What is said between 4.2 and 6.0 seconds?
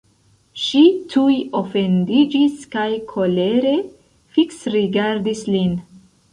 fiksrigardis lin.